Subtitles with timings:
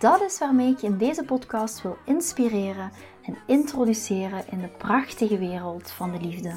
[0.00, 2.90] Dat is waarmee ik je in deze podcast wil inspireren
[3.22, 6.54] en introduceren in de prachtige wereld van de liefde.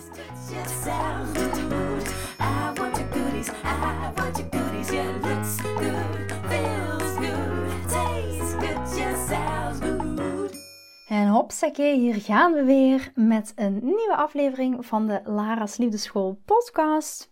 [11.07, 17.31] En hopsakee, hier gaan we weer met een nieuwe aflevering van de Lara's Liefdeschool podcast.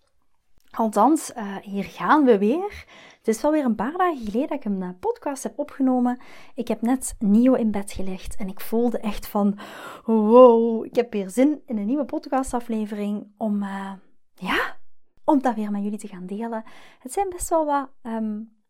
[0.72, 2.86] Althans, uh, hier gaan we weer.
[3.22, 6.20] Het is wel weer een paar dagen geleden dat ik een eh, podcast heb opgenomen.
[6.56, 9.58] Ik heb net nieuw in bed gelegd en ik voelde echt van,
[10.06, 13.92] wow, ik heb weer zin in een nieuwe podcastaflevering om, uh,
[14.36, 14.78] ja,
[15.24, 16.64] om dat weer met jullie te gaan delen.
[17.00, 18.61] Het zijn best wel wat um,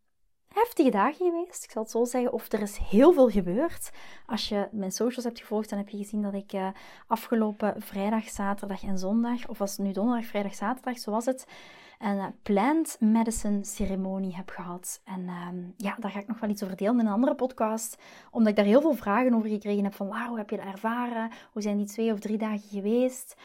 [0.54, 3.90] heftige dagen geweest, ik zal het zo zeggen, of er is heel veel gebeurd.
[4.26, 6.68] Als je mijn socials hebt gevolgd, dan heb je gezien dat ik uh,
[7.06, 11.46] afgelopen vrijdag, zaterdag en zondag, of was het nu donderdag, vrijdag, zaterdag, zo was het,
[11.98, 15.00] een uh, plant medicine ceremonie heb gehad.
[15.04, 18.02] En uh, ja, daar ga ik nog wel iets over delen in een andere podcast,
[18.30, 20.66] omdat ik daar heel veel vragen over gekregen heb van, wow, hoe heb je dat
[20.66, 21.30] ervaren?
[21.52, 23.36] Hoe zijn die twee of drie dagen geweest?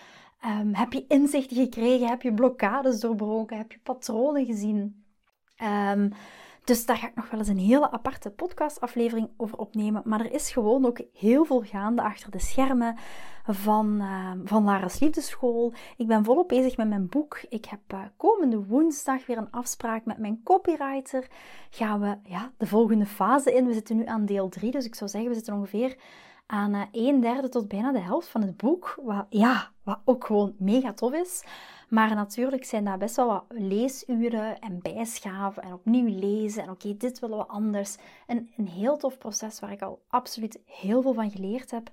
[0.46, 2.08] Um, heb je inzichten gekregen?
[2.08, 3.58] Heb je blokkades doorbroken?
[3.58, 5.06] Heb je patronen gezien?
[5.64, 6.12] Um,
[6.68, 10.02] dus daar ga ik nog wel eens een hele aparte podcastaflevering over opnemen.
[10.06, 12.96] Maar er is gewoon ook heel veel gaande achter de schermen
[13.46, 15.74] van, uh, van Lara's Liefdeschool.
[15.98, 17.42] Ik ben volop bezig met mijn boek.
[17.50, 21.28] Ik heb uh, komende woensdag weer een afspraak met mijn copywriter.
[21.70, 23.66] Gaan we ja, de volgende fase in.
[23.66, 25.98] We zitten nu aan deel 3, dus ik zou zeggen, we zitten ongeveer
[26.46, 29.00] aan uh, een derde tot bijna de helft van het boek.
[29.04, 31.44] Wat, ja, wat ook gewoon mega tof is.
[31.88, 36.64] Maar natuurlijk zijn daar best wel wat leesuren en bijschaven en opnieuw lezen.
[36.64, 37.96] En oké, dit willen we anders.
[38.26, 41.90] En een heel tof proces waar ik al absoluut heel veel van geleerd heb.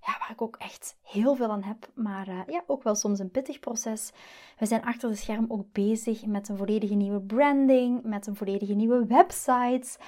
[0.00, 3.18] Ja, waar ik ook echt heel veel aan heb, maar uh, ja, ook wel soms
[3.18, 4.12] een pittig proces.
[4.58, 8.74] We zijn achter de scherm ook bezig met een volledige nieuwe branding, met een volledige
[8.74, 9.98] nieuwe website.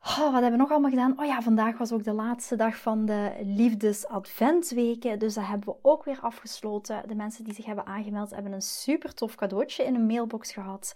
[0.00, 1.18] Oh, wat hebben we nog allemaal gedaan?
[1.18, 5.18] Oh ja, vandaag was ook de laatste dag van de liefdesadventsweken.
[5.18, 7.08] Dus dat hebben we ook weer afgesloten.
[7.08, 10.94] De mensen die zich hebben aangemeld hebben een super tof cadeautje in een mailbox gehad.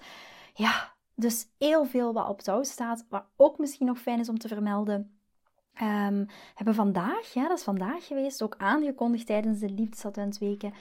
[0.54, 3.04] Ja, dus heel veel wat op touw staat.
[3.08, 5.16] Wat ook misschien nog fijn is om te vermelden.
[5.82, 10.72] Um, hebben vandaag, ja, dat is vandaag geweest, ook aangekondigd tijdens de liefdesadventsweken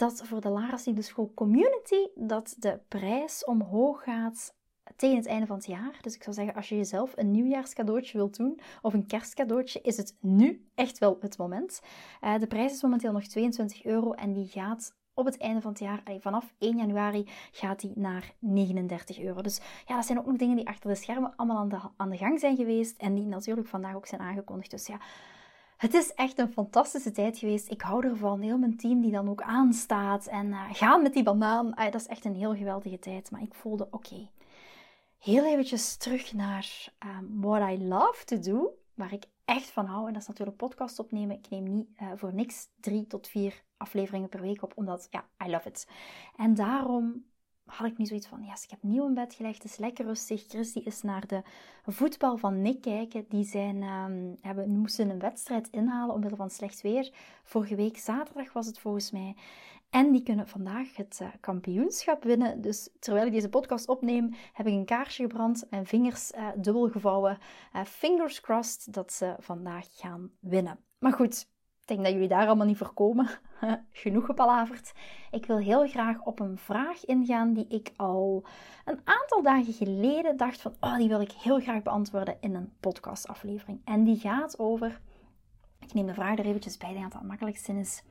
[0.00, 4.54] dat voor de Lara's Liefdeschool Community dat de prijs omhoog gaat
[4.96, 5.98] tegen het einde van het jaar.
[6.00, 9.96] Dus ik zou zeggen, als je jezelf een nieuwjaarscadeautje wilt doen of een kerstcadeautje, is
[9.96, 11.80] het nu echt wel het moment.
[12.20, 15.70] Uh, de prijs is momenteel nog 22 euro en die gaat op het einde van
[15.70, 19.40] het jaar, vanaf 1 januari, gaat die naar 39 euro.
[19.42, 22.10] Dus ja, dat zijn ook nog dingen die achter de schermen allemaal aan de, aan
[22.10, 24.70] de gang zijn geweest en die natuurlijk vandaag ook zijn aangekondigd.
[24.70, 25.00] Dus ja,
[25.80, 27.70] het is echt een fantastische tijd geweest.
[27.70, 28.40] Ik hou ervan.
[28.40, 30.26] Heel mijn team die dan ook aanstaat.
[30.26, 31.74] En uh, gaan met die banaan.
[31.76, 33.30] Dat is echt een heel geweldige tijd.
[33.30, 34.28] Maar ik voelde, oké,
[35.20, 40.06] heel eventjes terug naar um, what I love to do, waar ik echt van hou.
[40.06, 41.36] En dat is natuurlijk podcast opnemen.
[41.36, 45.24] Ik neem niet uh, voor niks drie tot vier afleveringen per week op, omdat, ja,
[45.46, 45.88] I love it.
[46.36, 47.24] En daarom
[47.64, 50.04] had ik nu zoiets van, ja, ik heb nieuw in bed gelegd, het is lekker
[50.04, 50.44] rustig.
[50.48, 51.42] Christy is naar de
[51.86, 53.24] voetbal van Nick kijken.
[53.28, 57.12] Die zijn, um, hebben, moesten een wedstrijd inhalen omwille van slecht weer.
[57.44, 59.36] Vorige week zaterdag was het volgens mij.
[59.90, 62.60] En die kunnen vandaag het uh, kampioenschap winnen.
[62.60, 66.88] Dus terwijl ik deze podcast opneem, heb ik een kaarsje gebrand, mijn vingers uh, dubbel
[66.88, 67.38] gevouwen.
[67.76, 70.78] Uh, fingers crossed dat ze vandaag gaan winnen.
[70.98, 71.48] Maar goed,
[71.80, 73.28] ik denk dat jullie daar allemaal niet voor komen.
[73.90, 74.92] Genoeg gepalaverd.
[75.30, 78.44] Ik wil heel graag op een vraag ingaan die ik al
[78.84, 82.72] een aantal dagen geleden dacht van, oh, die wil ik heel graag beantwoorden in een
[82.80, 83.80] podcastaflevering.
[83.84, 85.00] En die gaat over,
[85.78, 88.02] ik neem de vraag er eventjes bij, ik denk dat het het is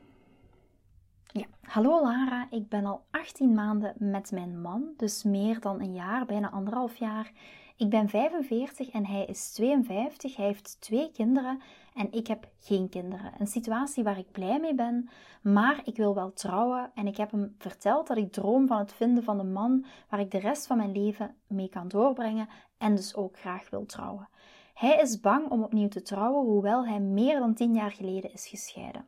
[1.32, 2.48] ja, hallo Lara.
[2.50, 6.96] Ik ben al 18 maanden met mijn man, dus meer dan een jaar, bijna anderhalf
[6.96, 7.32] jaar.
[7.78, 10.36] Ik ben 45 en hij is 52.
[10.36, 11.62] Hij heeft twee kinderen
[11.94, 13.32] en ik heb geen kinderen.
[13.38, 15.10] Een situatie waar ik blij mee ben,
[15.42, 18.94] maar ik wil wel trouwen en ik heb hem verteld dat ik droom van het
[18.94, 22.96] vinden van een man waar ik de rest van mijn leven mee kan doorbrengen en
[22.96, 24.30] dus ook graag wil trouwen.
[24.74, 28.48] Hij is bang om opnieuw te trouwen, hoewel hij meer dan 10 jaar geleden is
[28.48, 29.06] gescheiden.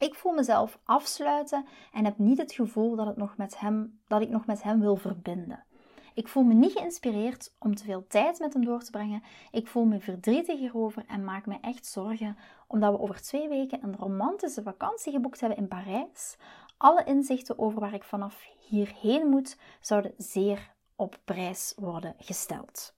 [0.00, 4.22] Ik voel mezelf afsluiten en heb niet het gevoel dat, het nog met hem, dat
[4.22, 5.64] ik nog met hem wil verbinden.
[6.14, 9.22] Ik voel me niet geïnspireerd om te veel tijd met hem door te brengen.
[9.50, 12.36] Ik voel me verdrietig hierover en maak me echt zorgen
[12.66, 16.36] omdat we over twee weken een romantische vakantie geboekt hebben in Parijs.
[16.76, 22.94] Alle inzichten over waar ik vanaf hierheen moet zouden zeer op prijs worden gesteld.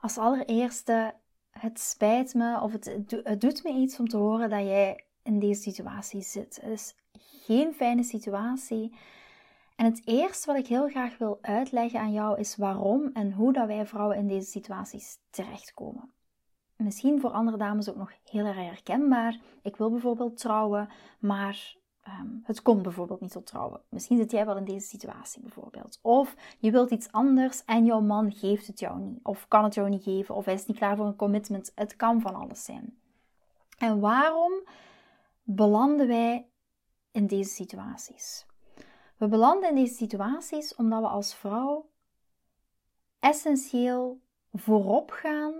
[0.00, 1.14] Als allereerste,
[1.50, 5.38] het spijt me of het, het doet me iets om te horen dat jij in
[5.38, 6.58] deze situatie zit.
[6.60, 6.94] Het is
[7.44, 8.96] geen fijne situatie.
[9.76, 13.52] En het eerste wat ik heel graag wil uitleggen aan jou is waarom en hoe
[13.52, 16.12] dat wij vrouwen in deze situaties terechtkomen.
[16.76, 19.40] Misschien voor andere dames ook nog heel erg herkenbaar.
[19.62, 20.88] Ik wil bijvoorbeeld trouwen,
[21.18, 23.80] maar Ehm, het komt bijvoorbeeld niet tot trouwen.
[23.88, 25.98] Misschien zit jij wel in deze situatie bijvoorbeeld.
[26.02, 29.18] Of je wilt iets anders en jouw man geeft het jou niet.
[29.22, 30.34] Of kan het jou niet geven.
[30.34, 31.72] Of hij is niet klaar voor een commitment.
[31.74, 32.98] Het kan van alles zijn.
[33.78, 34.52] En waarom
[35.44, 36.48] belanden wij
[37.10, 38.46] in deze situaties?
[39.16, 41.90] We belanden in deze situaties omdat we als vrouw
[43.18, 44.20] essentieel
[44.52, 45.54] voorop gaan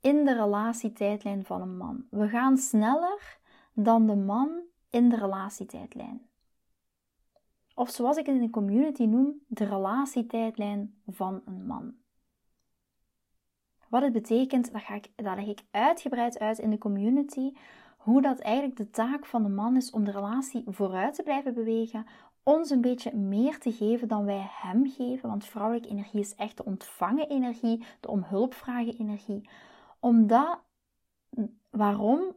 [0.00, 2.06] in de relatietijdlijn van een man.
[2.10, 3.38] We gaan sneller
[3.72, 6.26] dan de man in de relatietijdlijn.
[7.74, 11.94] Of zoals ik het in de community noem, de relatietijdlijn van een man.
[13.88, 17.52] Wat het betekent, dat, ga ik, dat leg ik uitgebreid uit in de community.
[18.02, 21.54] Hoe dat eigenlijk de taak van de man is om de relatie vooruit te blijven
[21.54, 22.06] bewegen.
[22.42, 25.28] Ons een beetje meer te geven dan wij hem geven.
[25.28, 28.26] Want vrouwelijke energie is echt de ontvangen energie, de om
[28.98, 29.48] energie.
[30.00, 30.60] Omdat,
[31.70, 32.36] waarom?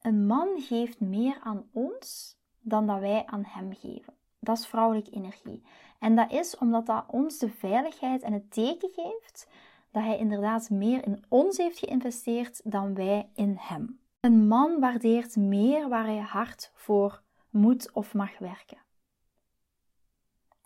[0.00, 4.14] Een man geeft meer aan ons dan dat wij aan hem geven.
[4.38, 5.62] Dat is vrouwelijke energie.
[5.98, 9.48] En dat is omdat dat ons de veiligheid en het teken geeft
[9.90, 14.00] dat hij inderdaad meer in ons heeft geïnvesteerd dan wij in hem.
[14.22, 18.78] Een man waardeert meer waar hij hard voor moet of mag werken.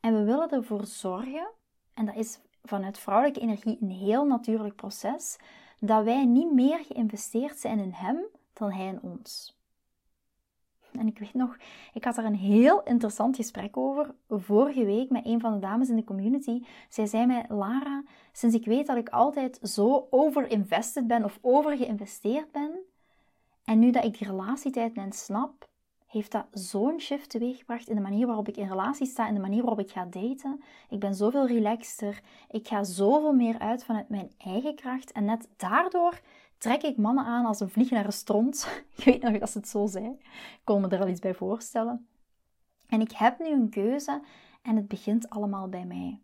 [0.01, 1.51] En we willen ervoor zorgen,
[1.95, 5.39] en dat is vanuit vrouwelijke energie een heel natuurlijk proces,
[5.79, 8.19] dat wij niet meer geïnvesteerd zijn in hem
[8.53, 9.59] dan hij in ons.
[10.93, 11.57] En ik weet nog,
[11.93, 15.89] ik had daar een heel interessant gesprek over vorige week met een van de dames
[15.89, 16.63] in de community.
[16.89, 22.53] Zij zei mij, Lara, sinds ik weet dat ik altijd zo overinvested ben of overgeïnvesteerd
[22.53, 22.87] ben,
[23.67, 25.69] en nu dat ik die relatietijdlijn snap,
[26.07, 29.41] heeft dat zo'n shift teweeggebracht in de manier waarop ik in relatie sta, in de
[29.41, 30.63] manier waarop ik ga daten.
[30.89, 32.21] Ik ben zoveel relaxter,
[32.51, 36.21] ik ga zoveel meer uit vanuit mijn eigen kracht en net daardoor
[36.59, 38.69] trek ik mannen aan als een vlieg naar een stront.
[38.97, 40.09] ik weet nog dat ze het zo zei.
[40.09, 42.09] Ik kon me er al iets bij voorstellen.
[42.87, 44.23] En ik heb nu een keuze
[44.63, 46.21] en het begint allemaal bij mij.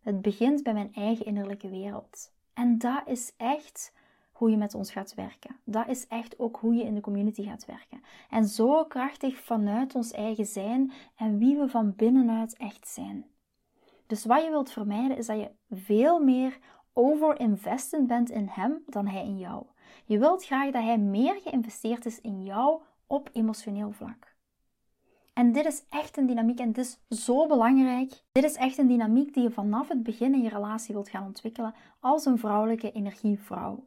[0.00, 2.32] Het begint bij mijn eigen innerlijke wereld.
[2.54, 3.92] En dat is echt
[4.36, 5.56] hoe je met ons gaat werken.
[5.64, 8.00] Dat is echt ook hoe je in de community gaat werken.
[8.30, 13.26] En zo krachtig vanuit ons eigen zijn en wie we van binnenuit echt zijn.
[14.06, 16.58] Dus wat je wilt vermijden is dat je veel meer
[16.92, 19.66] overinvestend bent in hem dan hij in jou.
[20.04, 24.34] Je wilt graag dat hij meer geïnvesteerd is in jou op emotioneel vlak.
[25.32, 28.22] En dit is echt een dynamiek en dit is zo belangrijk.
[28.32, 31.26] Dit is echt een dynamiek die je vanaf het begin in je relatie wilt gaan
[31.26, 33.84] ontwikkelen als een vrouwelijke energievrouw.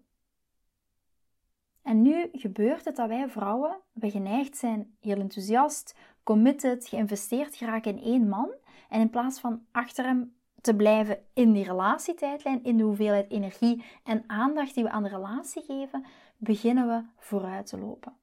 [1.90, 7.98] En nu gebeurt het dat wij vrouwen, we geneigd zijn heel enthousiast, committed, geïnvesteerd geraken
[7.98, 8.52] in één man.
[8.90, 13.84] En in plaats van achter hem te blijven in die relatietijdlijn, in de hoeveelheid energie
[14.04, 16.06] en aandacht die we aan de relatie geven,
[16.38, 18.14] beginnen we vooruit te lopen.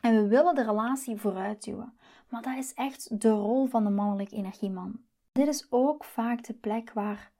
[0.00, 1.92] En we willen de relatie vooruit duwen.
[2.28, 5.00] Maar dat is echt de rol van de mannelijke energieman.
[5.32, 7.32] Dit is ook vaak de plek waar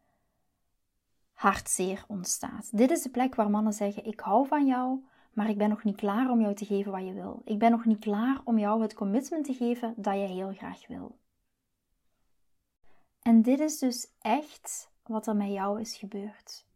[1.33, 2.76] hartzeer ontstaat.
[2.76, 5.00] Dit is de plek waar mannen zeggen: Ik hou van jou,
[5.33, 7.43] maar ik ben nog niet klaar om jou te geven wat je wil.
[7.45, 10.87] Ik ben nog niet klaar om jou het commitment te geven dat je heel graag
[10.87, 11.19] wil.
[13.23, 16.67] En dit is dus echt wat er met jou is gebeurd.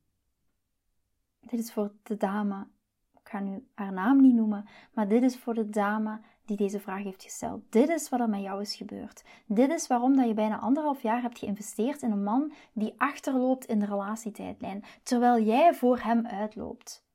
[1.40, 2.66] Dit is voor de dame,
[3.20, 6.80] ik ga nu haar naam niet noemen, maar dit is voor de dame die deze
[6.80, 7.72] vraag heeft gesteld.
[7.72, 9.24] Dit is wat er met jou is gebeurd.
[9.46, 13.64] Dit is waarom dat je bijna anderhalf jaar hebt geïnvesteerd in een man die achterloopt
[13.64, 17.05] in de relatietijdlijn, terwijl jij voor hem uitloopt.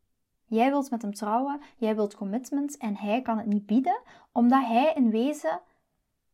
[0.52, 4.66] Jij wilt met hem trouwen, jij wilt commitment en hij kan het niet bieden, omdat
[4.66, 5.62] hij in wezen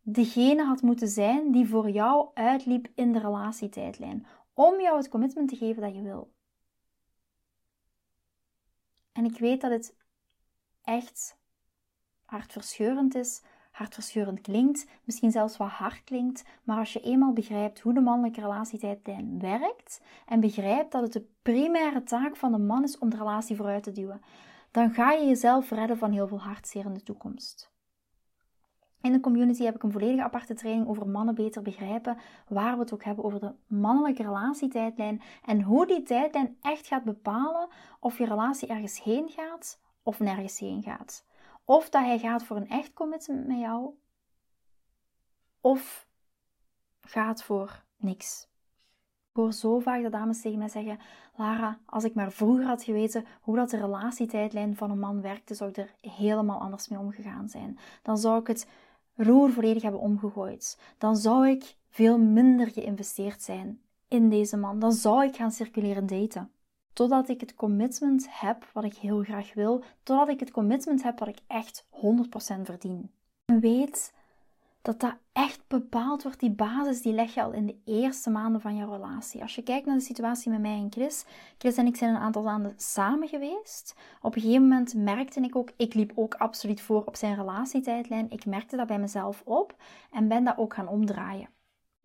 [0.02, 5.50] degene had moeten zijn die voor jou uitliep in de relatietijdlijn, om jou het commitment
[5.50, 6.34] te geven dat je wil.
[9.12, 9.96] En ik weet dat het
[10.82, 11.38] echt
[12.26, 13.42] hartverscheurend is,
[13.78, 18.42] hartverscheurend klinkt, misschien zelfs wat hard klinkt, maar als je eenmaal begrijpt hoe de mannelijke
[18.42, 23.18] relatietijdlijn werkt en begrijpt dat het de primaire taak van de man is om de
[23.18, 24.22] relatie vooruit te duwen,
[24.72, 27.72] dan ga je jezelf redden van heel veel hartzeer in de toekomst.
[29.02, 32.18] In de community heb ik een volledige aparte training over mannen beter begrijpen,
[32.48, 37.04] waar we het ook hebben over de mannelijke relatietijdlijn en hoe die tijdlijn echt gaat
[37.04, 37.68] bepalen
[38.00, 41.27] of je relatie ergens heen gaat of nergens heen gaat.
[41.70, 43.90] Of dat hij gaat voor een echt commitment met jou,
[45.62, 46.08] of
[47.02, 48.48] gaat voor niks.
[49.30, 51.00] Ik hoor zo vaak dat dames tegen mij zeggen:
[51.36, 55.54] Lara, als ik maar vroeger had geweten hoe dat de relatietijdlijn van een man werkte,
[55.54, 57.80] zou ik er helemaal anders mee omgegaan zijn.
[58.02, 58.68] Dan zou ik het
[59.16, 60.80] roer volledig hebben omgegooid.
[60.98, 64.80] Dan zou ik veel minder geïnvesteerd zijn in deze man.
[64.80, 66.52] Dan zou ik gaan circuleren daten.
[66.98, 69.84] Totdat ik het commitment heb wat ik heel graag wil.
[70.04, 71.98] Totdat ik het commitment heb wat ik echt 100%
[72.62, 73.12] verdien.
[73.46, 74.13] En weet
[74.82, 76.39] dat dat echt bepaald wordt.
[76.39, 79.42] Die basis die leg je al in de eerste maanden van je relatie.
[79.42, 81.25] Als je kijkt naar de situatie met mij en Chris.
[81.58, 83.96] Chris en ik zijn een aantal maanden samen geweest.
[84.22, 88.30] Op een gegeven moment merkte ik ook, ik liep ook absoluut voor op zijn relatietijdlijn.
[88.30, 89.75] Ik merkte dat bij mezelf op
[90.12, 91.50] en ben dat ook gaan omdraaien.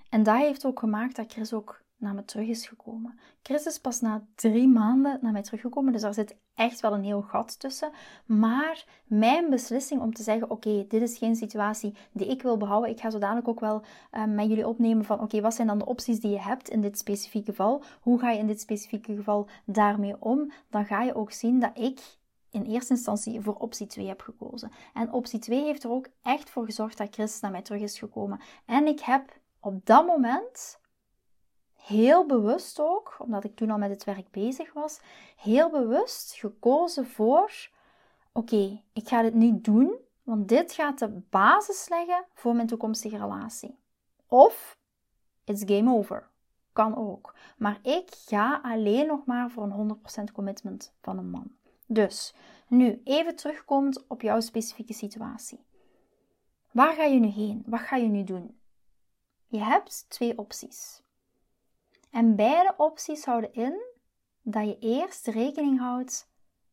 [0.08, 3.18] En dat heeft ook gemaakt dat Chris ook naar me terug is gekomen.
[3.42, 7.04] Chris is pas na drie maanden naar mij teruggekomen, dus daar zit echt wel een
[7.04, 7.90] heel gat tussen.
[8.26, 12.90] Maar mijn beslissing om te zeggen: Oké, dit is geen situatie die ik wil behouden.
[12.90, 13.82] Ik ga zo dadelijk ook wel
[14.12, 16.80] uh, met jullie opnemen van: Oké, wat zijn dan de opties die je hebt in
[16.80, 17.82] dit specifieke geval?
[18.00, 20.52] Hoe ga je in dit specifieke geval daarmee om?
[20.70, 22.00] Dan ga je ook zien dat ik
[22.50, 24.72] in eerste instantie voor optie 2 heb gekozen.
[24.94, 27.98] En optie 2 heeft er ook echt voor gezorgd dat Chris naar mij terug is
[27.98, 28.40] gekomen.
[28.66, 30.80] En ik heb op dat moment
[31.86, 35.00] heel bewust ook, omdat ik toen al met het werk bezig was,
[35.36, 37.52] heel bewust gekozen voor:
[38.32, 43.16] oké, ik ga dit niet doen, want dit gaat de basis leggen voor mijn toekomstige
[43.16, 43.78] relatie.
[44.26, 44.78] Of
[45.44, 46.30] it's game over.
[46.72, 47.34] Kan ook.
[47.56, 49.98] Maar ik ga alleen nog maar voor een
[50.30, 51.50] 100% commitment van een man.
[51.86, 52.34] Dus,
[52.66, 55.64] nu even terugkomend op jouw specifieke situatie.
[56.70, 57.62] Waar ga je nu heen?
[57.66, 58.58] Wat ga je nu doen?
[59.46, 61.01] Je hebt twee opties.
[62.12, 63.82] En beide opties houden in
[64.42, 66.30] dat je eerst rekening houdt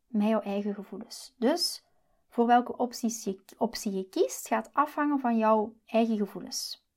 [0.07, 1.33] met jouw eigen gevoelens.
[1.37, 1.83] Dus
[2.29, 6.87] voor welke opties je, optie je kiest, gaat afhangen van jouw eigen gevoelens.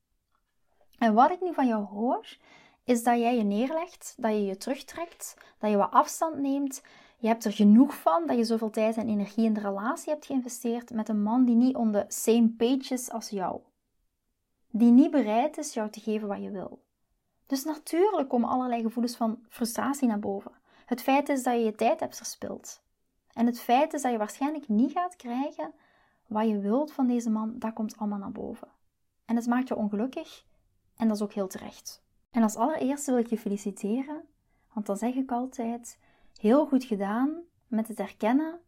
[0.97, 2.37] En wat ik nu van jou hoor,
[2.83, 6.83] is dat jij je neerlegt, dat je je terugtrekt, dat je wat afstand neemt.
[7.17, 10.25] Je hebt er genoeg van dat je zoveel tijd en energie in de relatie hebt
[10.25, 13.61] geïnvesteerd met een man die niet on the same page is als jou.
[14.69, 16.82] Die niet bereid is jou te geven wat je wil.
[17.53, 20.51] Dus natuurlijk komen allerlei gevoelens van frustratie naar boven.
[20.85, 22.81] Het feit is dat je je tijd hebt verspild.
[23.33, 25.73] En het feit is dat je waarschijnlijk niet gaat krijgen
[26.27, 28.67] wat je wilt van deze man, dat komt allemaal naar boven.
[29.25, 30.45] En het maakt je ongelukkig
[30.95, 32.03] en dat is ook heel terecht.
[32.31, 34.21] En als allereerste wil ik je feliciteren,
[34.73, 35.99] want dan zeg ik altijd:
[36.37, 38.59] heel goed gedaan met het erkennen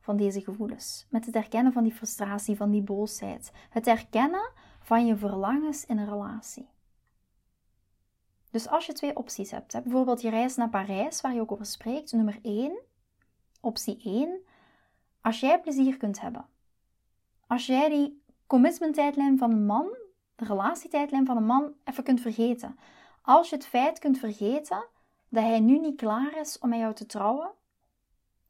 [0.00, 1.06] van deze gevoelens.
[1.08, 3.52] Met het erkennen van die frustratie, van die boosheid.
[3.70, 6.68] Het erkennen van je verlangens in een relatie.
[8.50, 11.66] Dus als je twee opties hebt, bijvoorbeeld je reis naar Parijs, waar je ook over
[11.66, 12.78] spreekt, nummer 1,
[13.60, 14.40] optie 1,
[15.20, 16.46] als jij plezier kunt hebben,
[17.46, 19.88] als jij die commitment-tijdlijn van een man,
[20.36, 22.78] de relatietijdlijn van een man, even kunt vergeten.
[23.22, 24.86] Als je het feit kunt vergeten
[25.28, 27.50] dat hij nu niet klaar is om met jou te trouwen,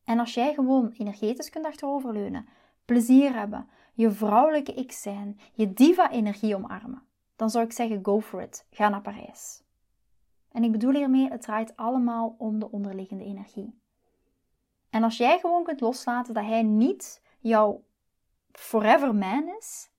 [0.04, 2.48] en als jij gewoon energetisch kunt achteroverleunen,
[2.84, 7.02] plezier hebben, je vrouwelijke ik zijn, je diva-energie omarmen,
[7.36, 8.66] dan zou ik zeggen: go for it.
[8.70, 9.62] Ga naar Parijs.
[10.52, 13.78] En ik bedoel hiermee, het draait allemaal om de onderliggende energie.
[14.90, 17.82] En als jij gewoon kunt loslaten dat hij niet jouw
[18.52, 19.90] forever man is,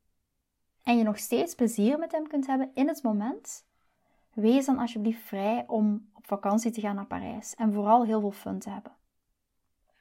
[0.84, 3.66] en je nog steeds plezier met hem kunt hebben in het moment,
[4.34, 8.32] wees dan alsjeblieft vrij om op vakantie te gaan naar Parijs en vooral heel veel
[8.32, 8.92] fun te hebben.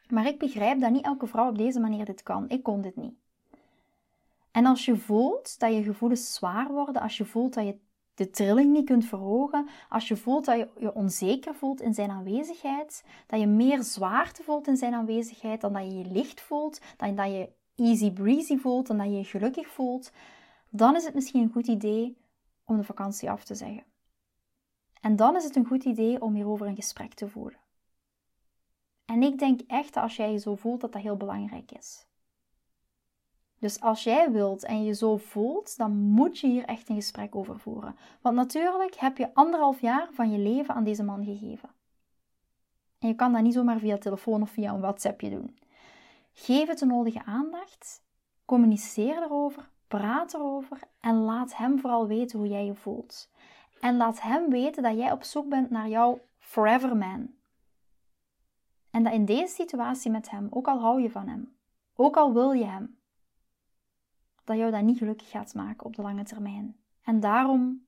[0.09, 2.49] Maar ik begrijp dat niet elke vrouw op deze manier dit kan.
[2.49, 3.15] Ik kon dit niet.
[4.51, 7.79] En als je voelt dat je gevoelens zwaar worden, als je voelt dat je
[8.21, 12.11] de trilling niet kunt verhogen, als je voelt dat je je onzeker voelt in zijn
[12.11, 16.81] aanwezigheid, dat je meer zwaarte voelt in zijn aanwezigheid dan dat je je licht voelt,
[16.97, 20.13] dan dat je easy breezy voelt, dan dat je je gelukkig voelt,
[20.69, 22.17] dan is het misschien een goed idee
[22.65, 23.85] om de vakantie af te zeggen.
[25.01, 27.61] En dan is het een goed idee om hierover een gesprek te voeren.
[29.05, 32.07] En ik denk echt dat als jij je zo voelt, dat dat heel belangrijk is.
[33.61, 37.35] Dus als jij wilt en je zo voelt, dan moet je hier echt een gesprek
[37.35, 37.97] over voeren.
[38.21, 41.69] Want natuurlijk heb je anderhalf jaar van je leven aan deze man gegeven.
[42.99, 45.59] En je kan dat niet zomaar via telefoon of via een WhatsAppje doen.
[46.33, 48.03] Geef het de nodige aandacht,
[48.45, 53.31] communiceer erover, praat erover en laat hem vooral weten hoe jij je voelt.
[53.81, 57.31] En laat hem weten dat jij op zoek bent naar jouw forever man.
[58.91, 61.57] En dat in deze situatie met hem, ook al hou je van hem,
[61.95, 63.00] ook al wil je hem,
[64.51, 66.77] dat jou dat niet gelukkig gaat maken op de lange termijn.
[67.03, 67.87] En daarom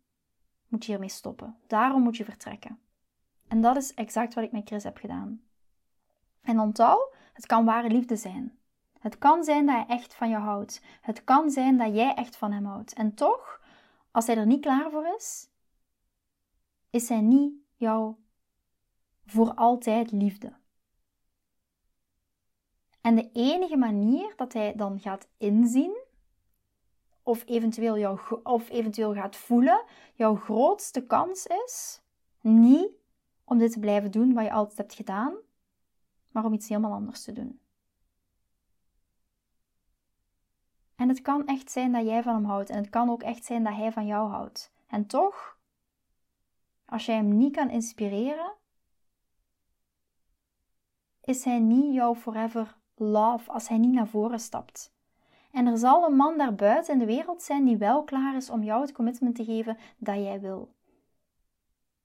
[0.69, 1.57] moet je hiermee stoppen.
[1.67, 2.79] Daarom moet je vertrekken.
[3.49, 5.43] En dat is exact wat ik met Chris heb gedaan.
[6.41, 8.59] En onthoud, het kan ware liefde zijn.
[8.99, 10.83] Het kan zijn dat hij echt van je houdt.
[11.01, 12.93] Het kan zijn dat jij echt van hem houdt.
[12.93, 13.61] En toch,
[14.11, 15.51] als hij er niet klaar voor is,
[16.91, 18.19] is hij niet jouw
[19.27, 20.53] voor altijd liefde.
[23.01, 26.02] En de enige manier dat hij dan gaat inzien,
[27.23, 32.03] of eventueel, jou, of eventueel gaat voelen, jouw grootste kans is
[32.41, 32.91] niet
[33.45, 35.35] om dit te blijven doen wat je altijd hebt gedaan,
[36.31, 37.61] maar om iets helemaal anders te doen.
[40.97, 43.45] En het kan echt zijn dat jij van hem houdt en het kan ook echt
[43.45, 44.73] zijn dat hij van jou houdt.
[44.87, 45.59] En toch,
[46.85, 48.53] als jij hem niet kan inspireren,
[51.21, 54.95] is hij niet jouw forever love als hij niet naar voren stapt.
[55.53, 58.51] En er zal een man daar buiten in de wereld zijn die wel klaar is
[58.51, 60.73] om jou het commitment te geven dat jij wil.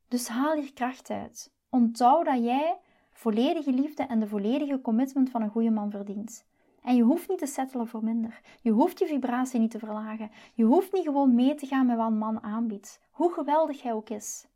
[0.07, 1.53] Dus haal hier kracht uit.
[1.69, 2.77] Onthoud dat jij
[3.11, 6.45] volledige liefde en de volledige commitment van een goede man verdient.
[6.83, 8.41] En je hoeft niet te settelen voor minder.
[8.61, 10.31] Je hoeft je vibratie niet te verlagen.
[10.53, 13.93] Je hoeft niet gewoon mee te gaan met wat een man aanbiedt, hoe geweldig hij
[13.93, 14.47] ook is.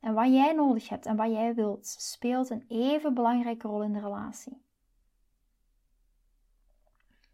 [0.00, 3.92] En wat jij nodig hebt en wat jij wilt, speelt een even belangrijke rol in
[3.92, 4.62] de relatie.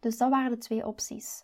[0.04, 1.42] Dus dat waren de twee opties.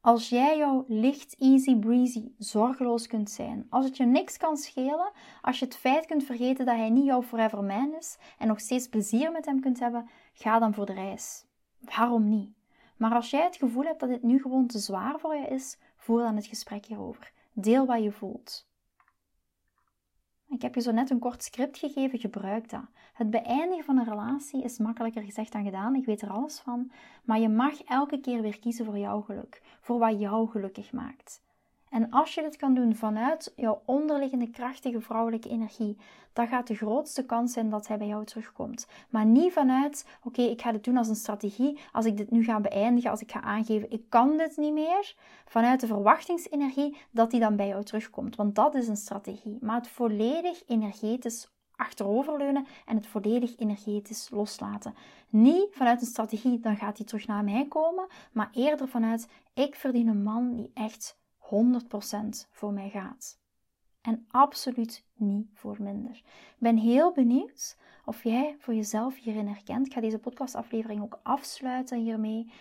[0.00, 5.10] Als jij jou licht, easy breezy, zorgeloos kunt zijn, als het je niks kan schelen,
[5.42, 8.60] als je het feit kunt vergeten dat hij niet jouw forever man is en nog
[8.60, 11.44] steeds plezier met hem kunt hebben, ga dan voor de reis.
[11.78, 12.50] Waarom niet?
[12.96, 15.78] Maar als jij het gevoel hebt dat dit nu gewoon te zwaar voor je is,
[15.96, 17.32] voer dan het gesprek hierover.
[17.52, 18.68] Deel wat je voelt.
[20.52, 22.84] Ik heb je zo net een kort script gegeven, gebruik dat.
[23.12, 26.90] Het beëindigen van een relatie is makkelijker gezegd dan gedaan, ik weet er alles van.
[27.24, 31.40] Maar je mag elke keer weer kiezen voor jouw geluk, voor wat jou gelukkig maakt.
[31.92, 35.96] En als je dit kan doen vanuit jouw onderliggende krachtige vrouwelijke energie,
[36.32, 38.86] dan gaat de grootste kans zijn dat hij bij jou terugkomt.
[39.10, 42.44] Maar niet vanuit, oké, ik ga dit doen als een strategie, als ik dit nu
[42.44, 45.14] ga beëindigen, als ik ga aangeven, ik kan dit niet meer,
[45.44, 48.36] vanuit de verwachtingsenergie dat hij dan bij jou terugkomt.
[48.36, 49.58] Want dat is een strategie.
[49.60, 54.94] Maar het volledig energetisch achteroverleunen en het volledig energetisch loslaten.
[55.28, 59.74] Niet vanuit een strategie, dan gaat hij terug naar mij komen, maar eerder vanuit, ik
[59.74, 61.20] verdien een man die echt
[61.52, 63.40] 100% voor mij gaat.
[64.00, 66.14] En absoluut niet voor minder.
[66.14, 69.86] Ik ben heel benieuwd of jij voor jezelf hierin herkent.
[69.86, 72.52] Ik ga deze podcastaflevering ook afsluiten hiermee.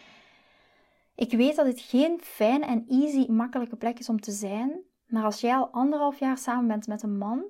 [1.16, 4.80] Ik weet dat dit geen fijn en easy, makkelijke plek is om te zijn.
[5.08, 7.44] Maar als jij al anderhalf jaar samen bent met een man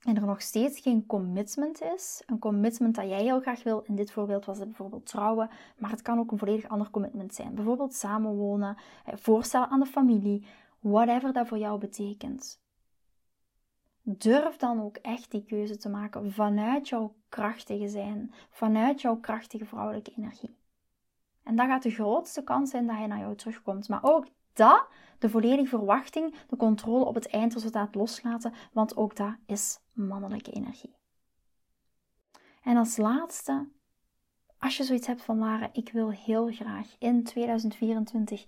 [0.00, 3.96] en er nog steeds geen commitment is, een commitment dat jij heel graag wil, in
[3.96, 7.54] dit voorbeeld was het bijvoorbeeld trouwen, maar het kan ook een volledig ander commitment zijn.
[7.54, 10.46] Bijvoorbeeld samenwonen, eh, voorstellen aan de familie,
[10.78, 12.60] whatever dat voor jou betekent.
[14.02, 19.64] Durf dan ook echt die keuze te maken vanuit jouw krachtige zijn, vanuit jouw krachtige
[19.64, 20.56] vrouwelijke energie.
[21.42, 23.88] En dat gaat de grootste kans zijn dat hij naar jou terugkomt.
[23.88, 24.26] Maar ook
[24.60, 24.86] dat,
[25.18, 30.94] de volledige verwachting, de controle op het eindresultaat loslaten, want ook dat is mannelijke energie.
[32.62, 33.68] En als laatste,
[34.58, 38.46] als je zoiets hebt van Lara, ik wil heel graag in 2024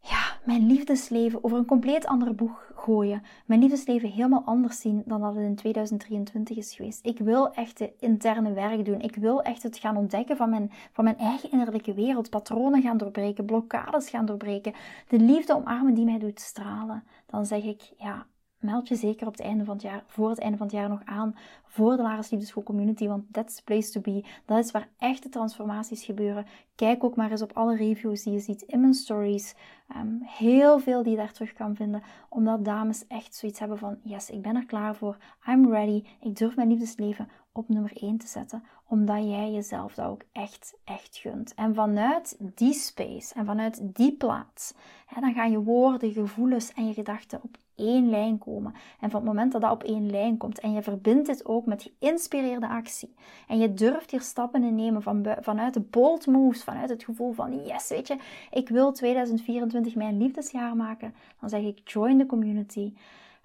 [0.00, 3.22] ja, mijn liefdesleven over een compleet andere boeg gooien.
[3.46, 7.06] Mijn liefdesleven helemaal anders zien dan dat het in 2023 is geweest.
[7.06, 9.00] Ik wil echt de interne werk doen.
[9.00, 12.30] Ik wil echt het gaan ontdekken van mijn, van mijn eigen innerlijke wereld.
[12.30, 14.74] Patronen gaan doorbreken, blokkades gaan doorbreken.
[15.08, 17.04] De liefde omarmen die mij doet stralen.
[17.26, 18.26] Dan zeg ik, ja,
[18.60, 20.88] meld je zeker op het einde van het jaar, voor het einde van het jaar
[20.88, 24.24] nog aan voor de Laris Liefdeschool Community, want that's the place to be.
[24.44, 26.46] Dat is waar echte transformaties gebeuren.
[26.74, 29.54] Kijk ook maar eens op alle reviews die je ziet in mijn stories.
[29.96, 33.98] Um, heel veel die je daar terug kan vinden, omdat dames echt zoiets hebben van,
[34.02, 35.16] yes, ik ben er klaar voor,
[35.48, 37.28] I'm ready, ik durf mijn liefdesleven
[37.60, 41.54] op nummer 1 te zetten, omdat jij jezelf dat ook echt, echt gunt.
[41.54, 44.74] En vanuit die space en vanuit die plaats,
[45.06, 48.74] hè, dan gaan je woorden, gevoelens en je gedachten op één lijn komen.
[49.00, 51.66] En van het moment dat dat op één lijn komt en je verbindt dit ook
[51.66, 53.14] met geïnspireerde actie
[53.48, 57.32] en je durft hier stappen in nemen van, vanuit de bold moves, vanuit het gevoel
[57.32, 58.16] van yes, weet je,
[58.50, 62.92] ik wil 2024 mijn liefdesjaar maken, dan zeg ik join the community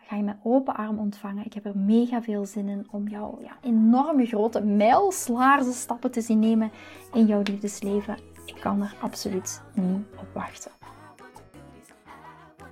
[0.08, 1.46] ga je met open arm ontvangen.
[1.46, 6.22] Ik heb er mega veel zin in om jou ja, enorme grote mijlslaarse stappen te
[6.22, 6.72] zien nemen
[7.14, 8.18] in jouw liefdesleven.
[8.46, 10.72] Ik kan er absoluut niet op wachten.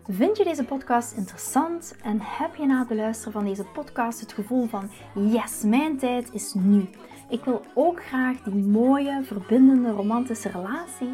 [0.08, 4.34] Vind je deze podcast interessant en heb je na het beluisteren van deze podcast het
[4.34, 6.90] gevoel van yes, mijn tijd is nu.
[7.30, 11.14] Ik wil ook graag die mooie, verbindende, romantische relatie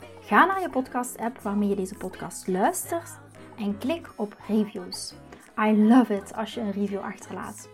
[0.31, 3.09] Ga naar je podcast-app waarmee je deze podcast luistert
[3.57, 5.13] en klik op reviews.
[5.59, 7.69] I love it als je een review achterlaat.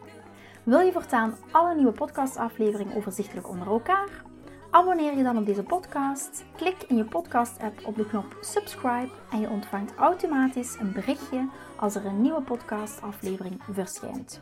[0.64, 4.24] Wil je voortaan alle nieuwe podcastafleveringen overzichtelijk onder elkaar?
[4.72, 6.46] Abonneer je dan op deze podcast.
[6.56, 11.96] Klik in je podcast-app op de knop subscribe en je ontvangt automatisch een berichtje als
[11.96, 14.42] er een nieuwe podcastaflevering verschijnt.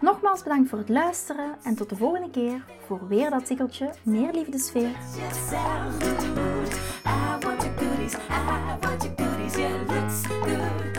[0.00, 4.32] Nogmaals bedankt voor het luisteren en tot de volgende keer voor weer dat tikkeltje meer
[4.32, 4.94] liefdesfeer.
[8.08, 8.26] goodies.
[8.28, 9.58] I want your goodies.
[9.58, 10.95] Yeah, looks good.